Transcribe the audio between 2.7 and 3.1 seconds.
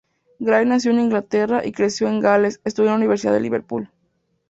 en la